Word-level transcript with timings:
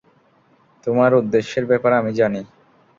তোমার 0.87 1.11
উদ্দেশ্যের 1.13 1.65
ব্যাপারে 1.65 1.95
আমি 1.97 2.11
জানি। 2.13 2.41